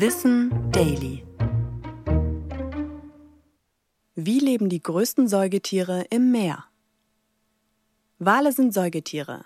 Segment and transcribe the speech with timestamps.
[0.00, 1.24] Wissen Daily.
[4.14, 6.66] Wie leben die größten Säugetiere im Meer?
[8.20, 9.44] Wale sind Säugetiere.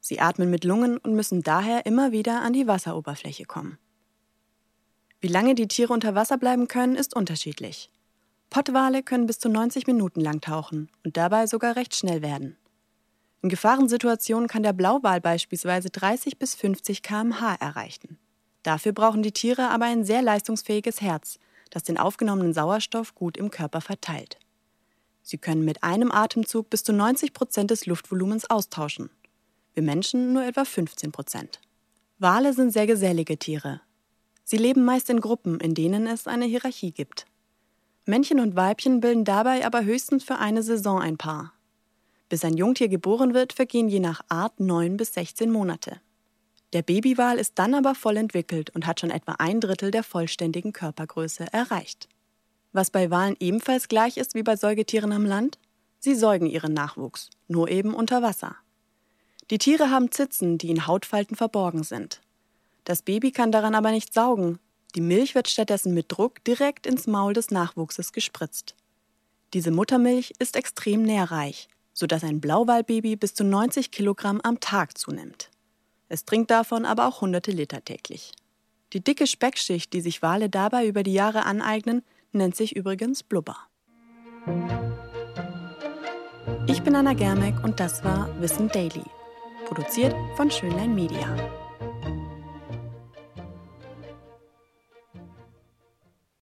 [0.00, 3.78] Sie atmen mit Lungen und müssen daher immer wieder an die Wasseroberfläche kommen.
[5.20, 7.90] Wie lange die Tiere unter Wasser bleiben können, ist unterschiedlich.
[8.50, 12.58] Pottwale können bis zu 90 Minuten lang tauchen und dabei sogar recht schnell werden.
[13.40, 18.18] In Gefahrensituationen kann der Blauwal beispielsweise 30 bis 50 km/h erreichen.
[18.66, 21.38] Dafür brauchen die Tiere aber ein sehr leistungsfähiges Herz,
[21.70, 24.40] das den aufgenommenen Sauerstoff gut im Körper verteilt.
[25.22, 29.10] Sie können mit einem Atemzug bis zu 90 Prozent des Luftvolumens austauschen.
[29.74, 31.60] Wir Menschen nur etwa 15 Prozent.
[32.18, 33.82] Wale sind sehr gesellige Tiere.
[34.42, 37.26] Sie leben meist in Gruppen, in denen es eine Hierarchie gibt.
[38.04, 41.52] Männchen und Weibchen bilden dabei aber höchstens für eine Saison ein Paar.
[42.28, 46.00] Bis ein Jungtier geboren wird, vergehen je nach Art 9 bis 16 Monate.
[46.76, 50.74] Der Babywal ist dann aber voll entwickelt und hat schon etwa ein Drittel der vollständigen
[50.74, 52.06] Körpergröße erreicht.
[52.74, 55.58] Was bei Walen ebenfalls gleich ist wie bei Säugetieren am Land?
[56.00, 58.56] Sie säugen ihren Nachwuchs, nur eben unter Wasser.
[59.50, 62.20] Die Tiere haben Zitzen, die in Hautfalten verborgen sind.
[62.84, 64.58] Das Baby kann daran aber nicht saugen.
[64.94, 68.74] Die Milch wird stattdessen mit Druck direkt ins Maul des Nachwuchses gespritzt.
[69.54, 75.50] Diese Muttermilch ist extrem nährreich sodass ein Blauwalbaby bis zu 90 Kilogramm am Tag zunimmt.
[76.08, 78.32] Es trinkt davon aber auch hunderte Liter täglich.
[78.92, 83.56] Die dicke Speckschicht, die sich Wale dabei über die Jahre aneignen, nennt sich übrigens Blubber.
[86.68, 89.04] Ich bin Anna Germeck und das war Wissen Daily,
[89.66, 91.65] produziert von Schönlein Media.